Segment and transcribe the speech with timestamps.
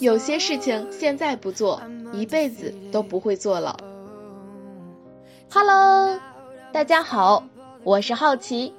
[0.00, 1.82] 有些事情现在不做，
[2.12, 3.76] 一辈子都不会做了。
[5.50, 6.18] Hello，
[6.72, 7.46] 大家好，
[7.82, 8.74] 我是好奇。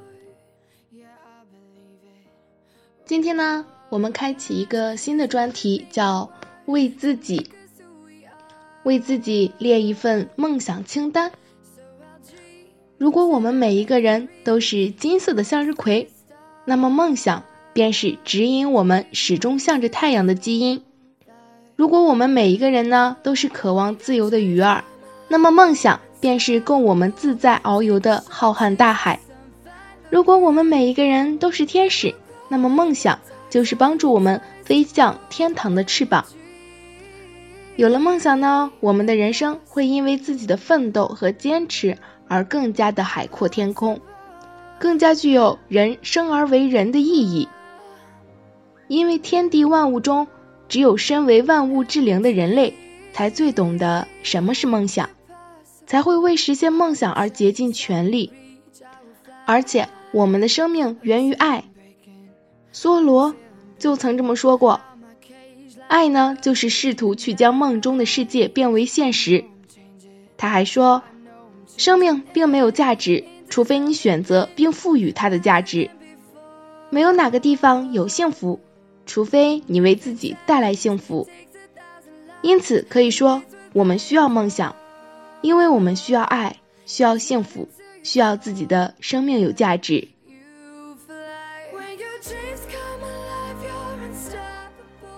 [3.06, 6.30] 今天呢，我们开启一个新的专题，叫
[6.66, 7.52] “为自己”，
[8.84, 11.32] 为自己列一份梦想清单。
[12.98, 16.10] 如果我们每一个人都是金色的向日葵，
[16.66, 17.44] 那么梦想
[17.78, 20.82] 便是指引我们始终向着太阳的基因。
[21.76, 24.84] 如果我们每一个人呢都是渴望自由的鱼儿，
[25.28, 29.20] 那么梦想便是供我们自在遨游的浩瀚大海。
[30.10, 32.16] 如果我们每一个人都是天使，
[32.50, 36.26] 那么梦想就是帮助我们飞向天堂的翅膀。
[37.76, 41.96] 有了梦想呢，我们的人生会因为自己的奋斗和坚持
[42.28, 44.00] 而更加的海阔天空，
[44.80, 47.48] 更加具有人生而为人的意义。
[48.88, 50.28] 因为天地万物中，
[50.70, 52.74] 只有身为万物之灵的人类，
[53.14, 55.10] 才最懂得什么是梦想，
[55.86, 58.32] 才会为实现梦想而竭尽全力。
[59.46, 61.64] 而且，我们的生命源于爱。
[62.74, 63.36] 梭罗
[63.80, 64.82] 就曾这么说过
[65.88, 69.46] ：“爱呢，就是试图去将梦中的世界变为现实。”
[70.38, 71.02] 他还说
[71.78, 75.90] ：“生命并没有价值，除非你选择并赋予它的价值。
[76.90, 78.60] 没有哪个地方有幸福，
[79.08, 81.28] 除非你为自己带来幸福。
[82.44, 83.42] 因此，可以说，
[83.74, 84.76] 我们需要梦想，
[85.42, 87.68] 因为我们需要爱，需要幸福，
[88.04, 90.10] 需要自己的生命有价值。”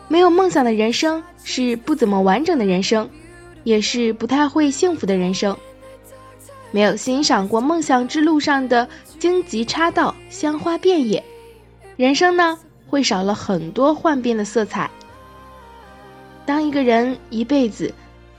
[0.07, 3.09] 没有梦想的人生是不怎么完整的人生，
[3.63, 5.55] 也是不太会幸福的人生。
[6.71, 11.23] 没有欣赏过梦想之路上的荆棘插道、鲜花遍野，
[11.95, 12.57] 人生呢
[12.89, 14.89] 会少了很多幻变的色彩。
[16.45, 17.93] 当一个人一辈子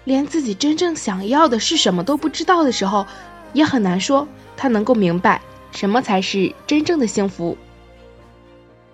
[0.05, 3.07] 连自己真正想要的是什么都不知道的时候，
[3.53, 5.41] 也很难说他能够明白
[5.71, 7.57] 什么才是真正的幸福。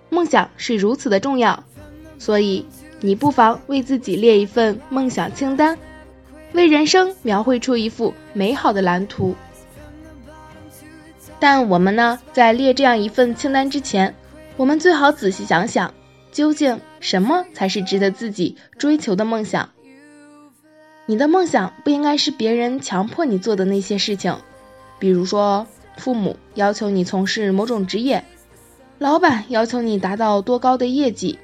[0.09, 1.63] 梦想是如此的重要。
[2.19, 2.65] 所以，
[2.99, 5.77] 你不妨为自己列一份梦想清单，
[6.53, 9.35] 为人生描绘出一幅美好的蓝图。
[11.39, 14.15] 但我们呢，在列这样一份清单之前，
[14.57, 15.93] 我们最好仔细想想，
[16.31, 19.69] 究竟什么才是值得自己追求的梦想？
[21.05, 24.35] 你的梦想不应该是别人强迫你做的那些事情，
[24.97, 25.67] 比如说，
[25.97, 28.25] 父母要求你从事某种职业，
[28.97, 31.37] 老板要求你达到多高的业绩。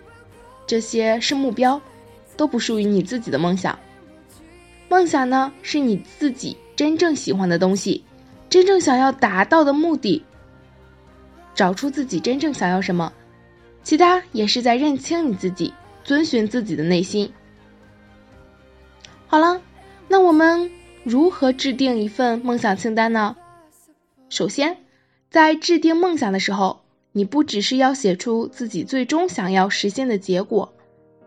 [0.66, 1.80] 这些是目标，
[2.36, 3.78] 都不属于你自己的梦想。
[4.90, 8.04] 梦想呢，是你自己真正喜欢的东西，
[8.50, 10.24] 真正想要达到的目的。
[11.54, 13.12] 找出自己真正想要什么，
[13.84, 17.32] 其他也是在认清你自己，遵循自己的内心。
[19.28, 19.62] 好了，
[20.08, 20.72] 那我们
[21.04, 23.36] 如何制定一份梦想清单呢？
[24.30, 24.78] 首先，
[25.30, 26.82] 在制定梦想的时候。
[27.16, 30.74] 你不只是要写出自己最终想要实现的结果，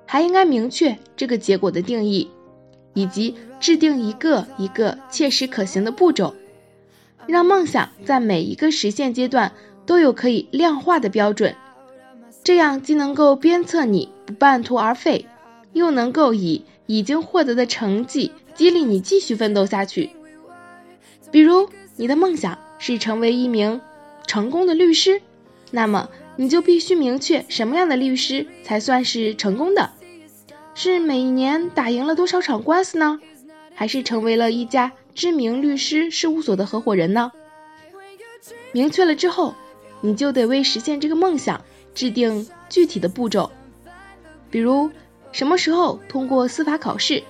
[0.04, 2.28] 还应该明确这个结果的定义，
[2.92, 6.34] 以及制定一个一个切实可行的步骤，
[7.28, 9.52] 让梦想在每一个实现阶段
[9.86, 11.54] 都有可以量化的标准。
[12.44, 15.26] 这样既能够鞭策你不半途而废，
[15.72, 20.10] 又能够以已经获得的成绩激励你继续奋斗下去。
[21.30, 23.80] 比如，你的梦想是成为一名
[24.26, 25.22] 成功的律师。
[25.72, 29.90] 那么你就必须明确什么样的律师才算是成功的？
[30.74, 33.18] 是每年打赢了多少场官司呢？
[33.74, 37.32] 还是成为了一家知名律师事务所的合伙人呢？
[38.72, 39.54] 明确了之后，
[40.06, 41.60] 你就得为实现这个梦想
[41.94, 43.50] 制定具体的步骤，
[44.50, 44.90] 比如
[45.32, 47.22] 什么时候通过司法考试，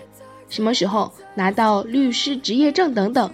[0.49, 3.33] 什么时候拿到律师执业证等等。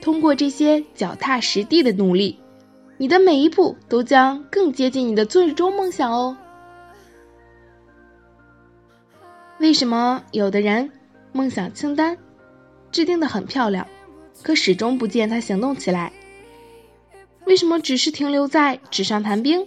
[0.00, 2.38] 通过这些脚踏实地的努力。
[3.00, 6.36] 你的每一步都将更接近你的最终梦想哦。
[9.60, 10.90] 为什么有的人
[11.30, 12.18] 梦想清单
[12.90, 13.86] 制定的很漂亮，
[14.42, 16.12] 可始终不见他行动起来？
[17.48, 19.66] 为什么只是停留在纸上谈兵？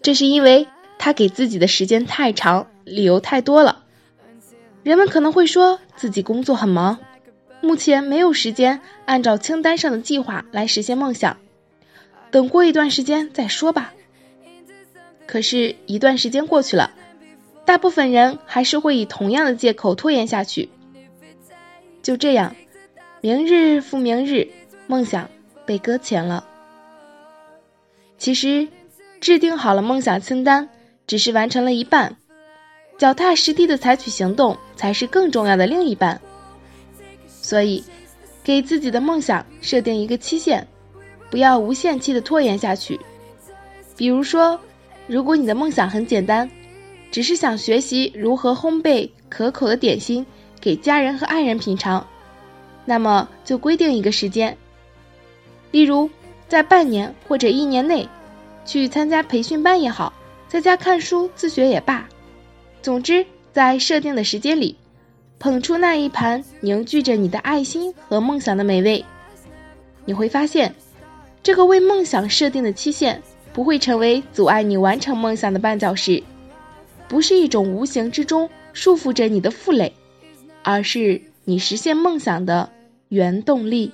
[0.00, 0.68] 这是因为
[0.98, 3.84] 他给自己的时间太长，理由太多了。
[4.82, 6.98] 人们可能会说自己工作很忙，
[7.60, 11.36] 目前没有时间按照清单上的计划来实现梦想。
[12.30, 13.92] 等过一段时间再说吧。
[15.26, 16.90] 可是，一段时间过去了，
[17.66, 20.70] 大部分人还是会以同样的借口拖延下去。
[22.02, 22.56] 就这样，
[23.20, 24.48] 明日复明日，
[24.86, 25.28] 梦想
[25.66, 26.46] 被搁浅了。
[28.16, 28.66] 其实，
[29.20, 30.68] 制定好了梦想清单，
[31.06, 32.16] 只是完成了一半，
[32.96, 36.18] 脚踏实地的采取行动才是更重要的另一半。
[37.28, 37.84] 所以，
[38.42, 40.66] 给自己的梦想设定一个期限，
[41.30, 42.98] 不要无限期的拖延下去。
[43.96, 44.58] 比如说，
[45.06, 46.50] 如果你的梦想很简单，
[47.10, 50.24] 只是想学习如何烘焙可口的点心
[50.60, 52.04] 给家人和爱人品尝，
[52.84, 54.56] 那么就规定一个时间，
[55.76, 56.08] 例如
[56.48, 58.08] 在半年或者一年内。
[58.64, 60.12] 去参加培训班也好，
[60.48, 62.08] 在家看书自学也罢，
[62.82, 64.74] 总之在设定的时间里，
[65.38, 69.04] 捧出那一盘凝聚着你的爱心和梦想的美味，
[70.04, 70.74] 你会发现，
[71.44, 73.22] 这个为梦想设定的期限
[73.52, 76.20] 不会成为阻碍你完成梦想的绊脚石，
[77.06, 79.92] 不是一种无形之中束缚着你的负累，
[80.64, 82.70] 而是你实现梦想的
[83.10, 83.92] 原动力。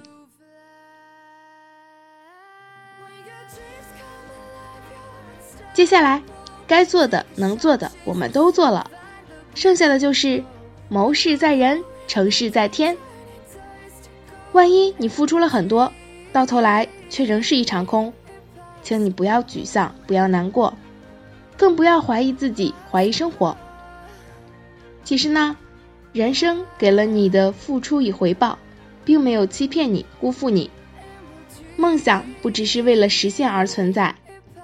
[5.74, 6.22] 接下来，
[6.66, 8.90] 该做的、能做的，我们都做了，
[9.54, 10.44] 剩下的就是
[10.88, 12.96] 谋事在人，成事在天。
[14.52, 15.90] 万一你付出了很多，
[16.30, 18.12] 到头来却仍是一场空，
[18.82, 20.74] 请你不要沮丧，不要难过，
[21.56, 23.56] 更不要怀疑自己，怀疑生活。
[25.04, 25.56] 其实呢，
[26.12, 28.58] 人生给了你的付出与回报，
[29.06, 30.70] 并没有欺骗你、辜负你。
[31.76, 34.14] 梦想不只是为了实现而存在。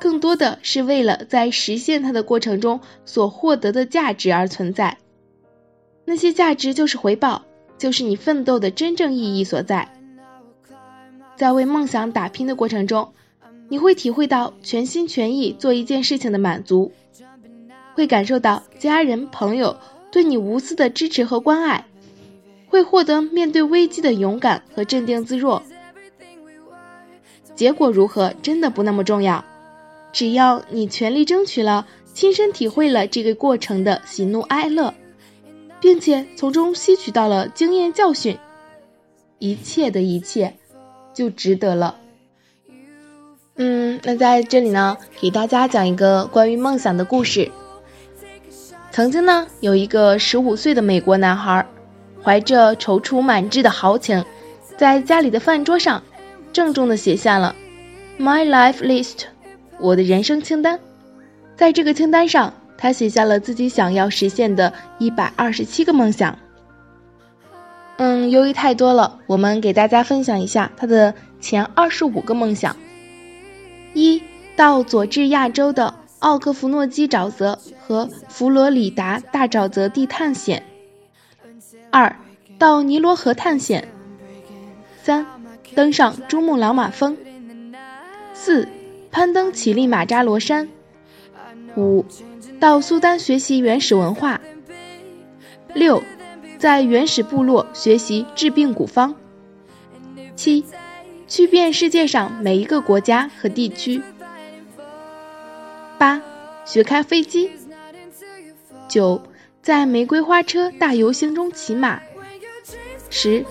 [0.01, 4.99] 更多的是为了在实现它的过程中所获得的价值而存在，
[6.05, 7.43] 那些价值就是回报，
[7.77, 9.93] 就是你奋斗的真正意义所在。
[11.37, 13.13] 在为梦想打拼的过程中，
[13.69, 16.93] 你会体会到全心全意做一件事情的满足，
[17.95, 19.77] 会感受到家人朋友
[20.11, 21.85] 对你无私的支持和关爱，
[22.69, 25.63] 会获得面对危机的勇敢和镇定自若。
[27.55, 29.45] 结果如何，真的不那么重要。
[30.19, 34.93] 只要你全力争取了，亲身体会了这个过程的喜怒哀乐，
[35.81, 38.37] 并且从中吸取到了经验教训，
[39.39, 40.57] 一切的一切
[41.15, 41.95] 就值得了。
[43.55, 47.49] 嗯，那在这里呢，给大家讲一个关于梦想的故事。
[48.91, 51.65] 曾经呢，有一个十五岁的美国男孩，
[52.21, 54.25] 怀着踌躇满志的豪情，
[54.77, 56.03] 在家里的饭桌上，
[56.53, 57.55] 郑重的写下了
[58.19, 59.27] “My Life List”。
[59.81, 60.81] 我的人生清单，
[61.57, 66.39] 在这个清单上，他写下了自己想要实现的一百二十七个梦想。
[67.97, 72.77] 嗯，由于太多了，我们给大家分享一下他的前二十五个梦想：
[73.95, 74.23] 一
[74.57, 80.63] 到佐治亚州的奥克弗诺基沼泽和佛罗里达大沼泽地探险；
[81.91, 82.17] 二
[82.59, 83.83] 到尼罗河探险；
[85.03, 85.27] 三
[85.75, 87.17] 登上珠穆朗玛峰；
[88.35, 88.69] 四。
[89.11, 90.69] 攀登乞力马扎罗山，
[91.77, 92.05] 五
[92.61, 94.41] 到苏丹学习原始文化，
[95.75, 96.03] 六
[96.59, 99.15] 在原始部落学习治病古方，
[100.37, 100.65] 七
[101.27, 104.03] 去遍世界上每一个国家和地区，
[105.99, 106.23] 八
[106.65, 107.51] 学开飞机，
[108.89, 109.21] 九
[109.63, 112.01] 在玫瑰花车大游行中骑马，
[113.11, 113.45] 十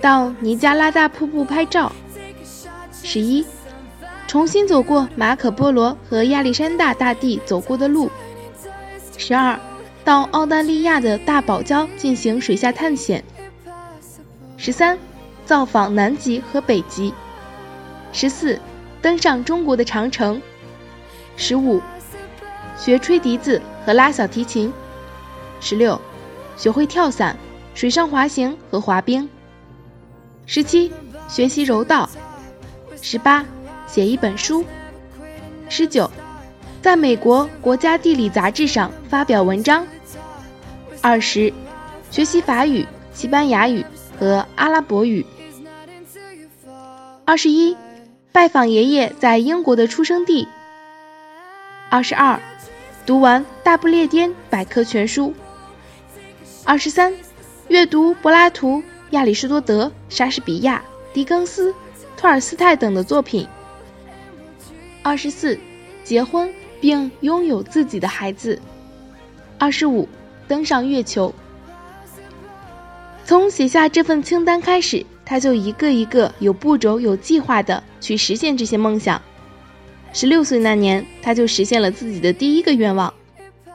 [0.00, 1.92] 到尼加拉大瀑布拍照，
[3.02, 3.44] 十一。
[4.32, 8.10] 重新走过马可波罗和亚历山大大帝走过的路。
[9.18, 9.60] 十二，
[10.06, 13.22] 到澳大利亚的大堡礁进行水下探险。
[14.56, 14.98] 十三，
[15.44, 17.12] 造访南极和北极。
[18.14, 18.58] 十四，
[19.02, 20.40] 登上中国的长城。
[21.36, 21.82] 十五，
[22.78, 24.72] 学吹笛子和拉小提琴。
[25.60, 26.00] 十六，
[26.56, 27.36] 学会跳伞、
[27.74, 29.28] 水上滑行和滑冰。
[30.46, 30.90] 十七，
[31.28, 32.08] 学习柔道。
[33.02, 33.44] 十八。
[33.92, 34.64] 写一本书。
[35.68, 36.10] 十九，
[36.80, 39.86] 在美国国家地理杂志上发表文章。
[41.02, 41.52] 二十，
[42.10, 43.84] 学习法语、西班牙语
[44.18, 45.26] 和阿拉伯语。
[47.26, 47.76] 二十一，
[48.32, 50.48] 拜访爷爷在英国的出生地。
[51.90, 52.40] 二十二，
[53.04, 55.28] 读完《大不列颠百科全书》。
[56.64, 57.12] 二十三，
[57.68, 60.82] 阅读柏拉图、亚里士多德、莎士比亚、
[61.12, 61.74] 狄更斯、
[62.16, 63.46] 托尔斯泰等的作品。
[65.02, 65.58] 二十四，
[66.04, 66.48] 结婚
[66.80, 68.60] 并拥有自己的孩子。
[69.58, 70.08] 二十五，
[70.46, 71.34] 登上月球。
[73.24, 79.20] 从写下这份清单开始，他就一个一个有步骤、有计划的去实现这些梦想。
[80.12, 83.12] 十六岁那年，他就实现了自己的第一个愿望。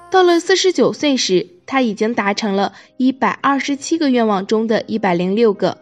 [0.10, 5.78] 到了四十九岁时，他已经达成了一百二十七个愿望中的一百零六个。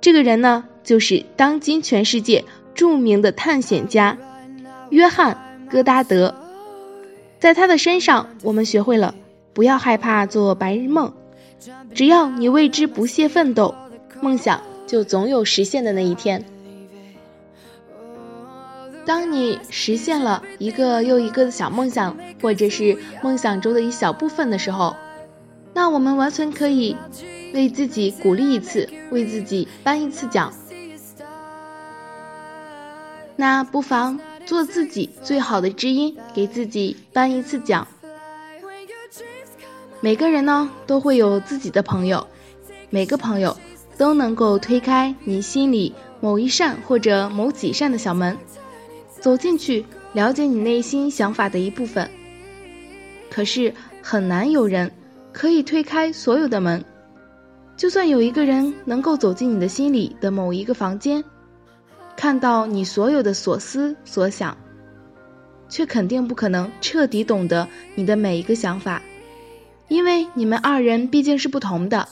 [0.00, 4.16] 这个人呢，就是当今全世界著名的探险家。
[4.90, 5.38] 约翰·
[5.70, 6.34] 戈达德。
[7.38, 9.14] 在他的身上，我们学会了
[9.52, 11.12] 不要害怕做白日梦，
[11.94, 13.74] 只要你为之不懈奋斗，
[14.20, 16.44] 梦想就总有实现的那一天。
[19.04, 24.96] 当你实现了一个又一个的小梦想，或者是梦想中的一小部分的时候，
[25.72, 26.96] 那我们完全可以
[27.54, 30.52] 为自己鼓励一次，为自己颁一次奖。
[33.36, 37.86] 那不妨做自己最好的知音，给自己颁一次奖。
[40.00, 42.26] 每个人呢都会有自己的朋友，
[42.88, 43.54] 每个朋友
[43.98, 48.38] 都能够推开你心里某一扇或者某几扇的小门，
[49.20, 52.10] 走进去了解你内心想法的一部分。
[53.30, 54.90] 可是很难有人。
[55.30, 56.84] 可以推开所有的门，
[57.76, 61.22] 就算有一个人能够走进你的心里的某一个房间，
[62.18, 64.58] 看到你所有的所思所想，
[65.68, 69.02] 却肯定不可能彻底懂得你的每一个想法，
[69.86, 72.08] 因为你们二人毕竟是不同的。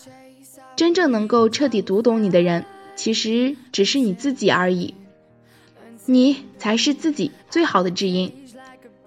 [0.76, 4.94] 真正能够彻底读懂你的人，其实只是你自己而已。
[6.04, 8.32] 你才是自己最好的知音，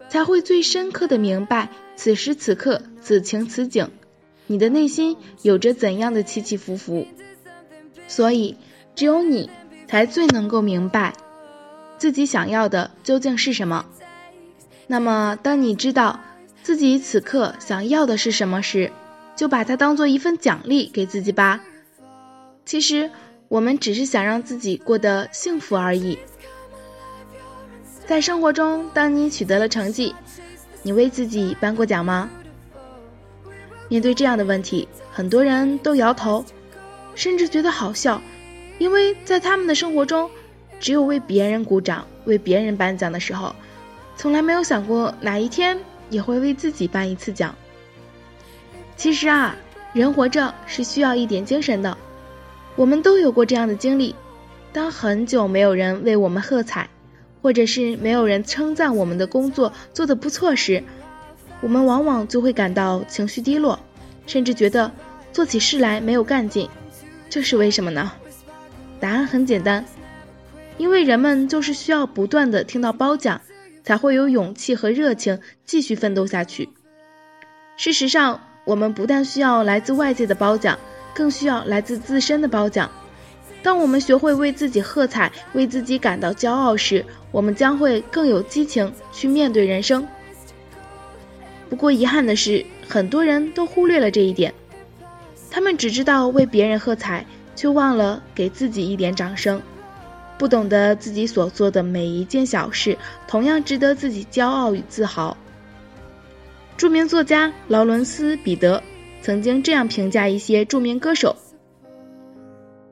[0.10, 3.90] 才会最深刻的明白此时此刻此情此景。
[4.48, 7.08] 你的内心有着怎样的起起伏伏？
[8.10, 8.58] 所以，
[8.96, 9.50] 只有你
[9.90, 11.14] 才最能够明白
[11.98, 13.88] 自己想要的究竟是什么。
[14.86, 16.20] 那么，当你知道
[16.62, 18.92] 自己此刻想要的是什么时，
[19.36, 21.62] 就把它当做一份奖励给自己吧。
[22.66, 23.10] 其实，
[23.48, 26.20] 我们只是想让自己过得幸福而已。
[28.06, 30.14] 在生活中，当你取得了成绩，
[30.84, 32.30] 你为自己颁过奖吗？
[33.88, 36.46] 面对这样的问题，很多人都摇头，
[37.16, 38.22] 甚至觉得好笑，
[38.80, 40.30] 因为在他们的生活中，
[40.80, 43.54] 只有为别人鼓掌、为别人颁奖的时候，
[44.18, 45.78] 从来没有想过哪一天
[46.10, 47.54] 也会为自己颁一次奖。
[48.96, 49.56] 其实啊，
[49.94, 51.98] 人活着是需要一点精神的，
[52.76, 54.16] 我们都有过这样的经历：
[54.72, 56.90] 当很久没有人为我们喝彩，
[57.42, 60.84] 或者是没有人称赞我们的工作做得不错时。
[61.62, 63.78] 我们往往就会感到情绪低落，
[64.26, 64.90] 甚至觉得
[65.34, 66.70] 做起事来没有干劲。
[67.30, 68.12] 这是为什么呢？
[69.00, 69.86] 答案很简单，
[70.78, 73.42] 因为人们就是需要不断的听到褒奖，
[73.84, 76.70] 才会有勇气和热情继续奋斗下去。
[77.78, 80.78] 事实上，我们不但需要来自外界的褒奖，
[81.14, 82.92] 更需要来自自身的褒奖。
[83.64, 90.08] 当我们学会为自己喝彩，为自己感到骄傲时，我们将会更有激情去面对人生。
[91.70, 94.54] 不过遗憾的是，很多人都忽略了这一点，
[95.52, 97.26] 他们只知道为别人喝彩，
[97.60, 99.62] 却忘了给自己一点掌声，
[100.38, 102.98] 不懂得自己所做的每一件小事
[103.28, 105.36] 同样值得自己骄傲与自豪。
[106.78, 108.82] 著名作家劳伦斯·彼得
[109.22, 111.36] 曾经这样评价一些著名歌手：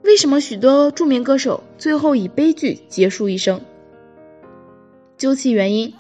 [0.04, 3.62] 为什么许多著名歌手最后以悲剧结束一生？
[5.18, 5.94] 究其原因。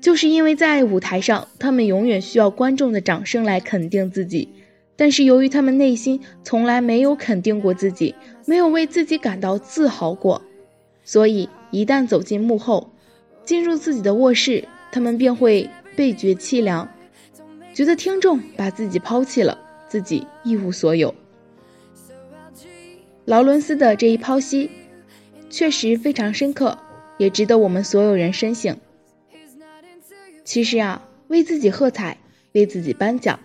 [0.00, 4.48] 就是因为在舞台上，他们永远需要观众的掌声来肯定自己，
[4.96, 8.14] 但是由于他们内心从来没有肯定过自己，
[8.46, 10.42] 没有为自己感到自豪过，
[11.04, 12.92] 所以一旦走进幕后，
[13.44, 16.88] 进入自己的卧室，他们便会倍觉凄凉，
[17.74, 19.58] 觉得听众把自己抛弃了，
[19.88, 21.14] 自己一无所有。
[23.24, 24.70] 劳伦斯的这一剖析
[25.48, 26.78] 确实非常深刻，
[27.18, 28.76] 也值得我们所有人深省。
[30.44, 32.18] 其实啊，为自己喝彩，
[32.52, 33.38] 为自己颁奖，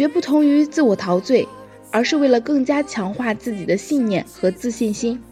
[0.00, 1.46] 绝不同于自我陶醉，
[1.90, 5.22] 而是为了更加强化自己的信念和自信心，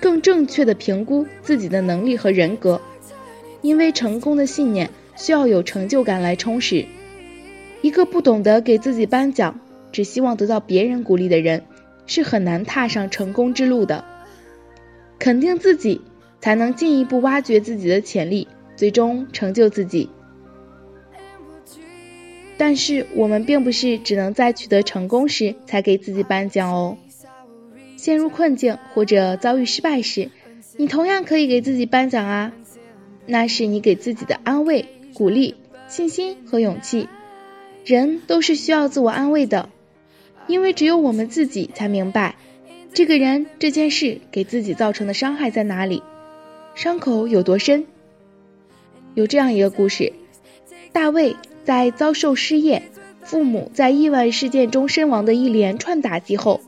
[0.00, 2.80] 更正确的评估自己的能力和人格。
[3.62, 6.86] 因为成功的信念需要有成就感来充实。
[7.82, 9.58] 一个不懂得给自己颁奖，
[9.90, 11.64] 只希望得到别人鼓励的人，
[12.06, 14.04] 是很难踏上成功之路的。
[15.18, 16.00] 肯定自己，
[16.40, 18.46] 才能进一步挖掘自己的潜力。
[18.76, 20.08] 最终成就自己，
[22.56, 26.96] 但是我们并不是只能在取得成功时才给自己颁奖哦。
[27.96, 30.30] 陷入困境或者遭遇失败时，
[30.76, 32.52] 你同样可以给自己颁奖啊，
[33.26, 35.54] 那是你给自己的安慰、鼓励、
[35.88, 37.08] 信心和勇气。
[37.84, 39.68] 人都是需要自我安慰的，
[40.46, 42.36] 因为只有我们自己才明白，
[42.92, 46.02] 这个人、这件事给自己造成的伤害在哪里，
[46.74, 47.86] 伤口有多深。
[49.14, 50.12] 有这样一个故事：
[50.92, 52.82] 大卫在遭受失业、
[53.22, 56.60] 父母在意外事件中身亡的一连串打击后，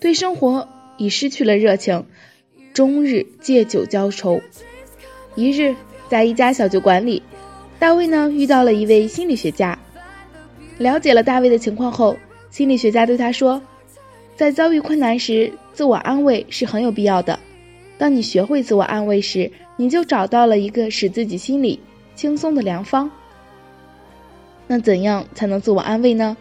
[0.00, 2.04] 对生活已失去了热情，
[2.74, 4.40] 终日借酒浇愁。
[5.36, 5.76] 一日，
[6.08, 7.22] 在一家小酒馆里，
[7.78, 9.78] 大卫呢遇到了一位心理学家。
[10.78, 12.16] 了解了大卫的情况后，
[12.50, 13.62] 心理学家对他说
[14.34, 17.38] ：“在遭遇困难时，自我安慰是很有必要的。
[17.98, 21.78] 当你学会自我安慰时，你就找到了一个使自己心里
[22.16, 23.10] 轻松的良方。
[24.72, 26.36] 那怎样才能自我安慰呢？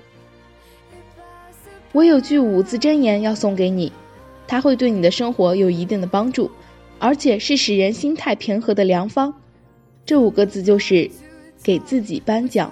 [1.92, 3.92] 我有句五字真言要送给你，
[4.48, 6.52] 它会对你的生活有一定的帮助，
[7.00, 9.34] 而且是使人心态平和的良方。
[10.06, 11.10] 这五个字就是
[11.64, 12.72] 给自己颁奖。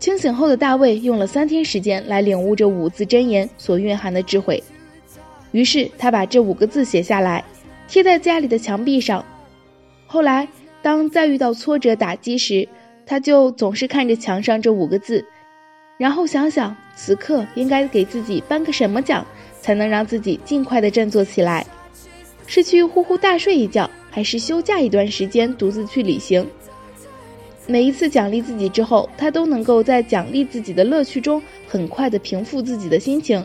[0.00, 4.60] 清醒后的大卫用了三天时间来领悟这五字真言所蕴含的智慧，
[5.52, 7.44] 于是他把这五个字写下来。
[7.86, 9.24] 贴在家里的墙壁上。
[10.08, 10.48] 后来，
[10.82, 12.68] 当再遇到挫折打击时，
[13.08, 15.24] 他就总是看着墙上这五个字，
[15.96, 19.26] 然后想想此刻应该给自己颁个什么奖，
[19.62, 21.66] 才能让自己尽快的振作起来。
[22.46, 26.46] 是去呼呼大睡一觉，还是休假一段时间独自去旅行？
[27.66, 33.42] 每一次奖励自己之后，他都能够在奖励自己的乐趣中，很快的平复自己的心情，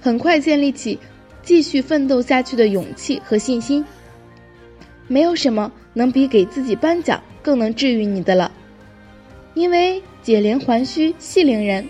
[0.00, 0.98] 很快建立起。
[1.44, 3.84] 继续奋斗下去的勇气和信心，
[5.06, 8.50] 没有什么能比给自己颁奖更能治愈你的了。
[9.54, 11.86] 因为解铃还须系铃人，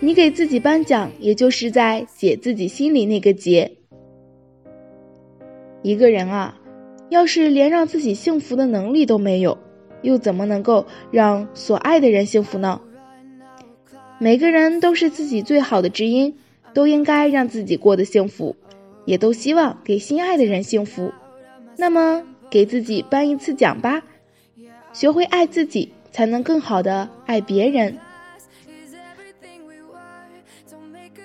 [0.00, 3.72] 你给自己颁奖，也就是在解自己心里那个结。
[5.82, 6.60] 一个人啊，
[7.08, 9.58] 要是连让自己幸福的能力都没有，
[10.02, 12.80] 又怎么能够让所爱的人幸福呢？
[14.18, 16.36] 每个人都是自己最好的知音，
[16.74, 18.54] 都应该让自己过得幸福。
[19.04, 21.12] 也都希望给心爱的人幸福，
[21.76, 24.04] 那么给自己颁一次奖吧，
[24.92, 27.98] 学会爱自己，才能更好的爱别人。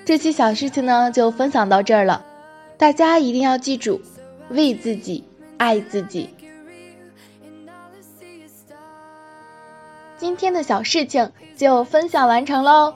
[0.06, 2.26] 这期小事情呢，就分享到这儿了，
[2.78, 4.02] 大家一定要记住，
[4.50, 5.24] 为自己，
[5.58, 6.30] 爱自己。
[10.18, 12.96] 今天的小事情就分享完成喽，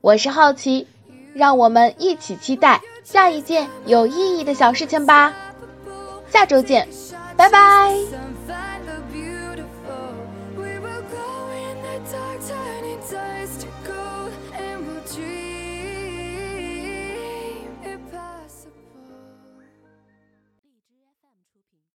[0.00, 0.86] 我是好奇，
[1.32, 2.80] 让我们一起期待。
[3.02, 5.32] 下一件有意义的小事情吧，
[6.28, 6.86] 下周见，
[7.36, 8.29] 拜拜。